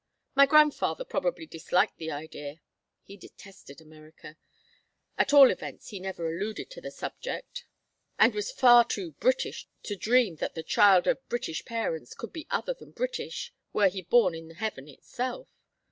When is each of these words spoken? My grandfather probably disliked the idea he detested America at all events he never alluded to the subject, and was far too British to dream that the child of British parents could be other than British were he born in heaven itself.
My 0.33 0.47
grandfather 0.47 1.05
probably 1.05 1.45
disliked 1.45 1.97
the 1.97 2.09
idea 2.09 2.55
he 3.03 3.17
detested 3.17 3.79
America 3.79 4.35
at 5.15 5.31
all 5.31 5.51
events 5.51 5.89
he 5.89 5.99
never 5.99 6.27
alluded 6.27 6.71
to 6.71 6.81
the 6.81 6.89
subject, 6.89 7.65
and 8.17 8.33
was 8.33 8.49
far 8.51 8.83
too 8.83 9.11
British 9.11 9.69
to 9.83 9.95
dream 9.95 10.37
that 10.37 10.55
the 10.55 10.63
child 10.63 11.05
of 11.05 11.19
British 11.29 11.63
parents 11.65 12.15
could 12.15 12.33
be 12.33 12.47
other 12.49 12.73
than 12.73 12.93
British 12.93 13.53
were 13.73 13.89
he 13.89 14.01
born 14.01 14.33
in 14.33 14.49
heaven 14.49 14.87
itself. 14.87 15.47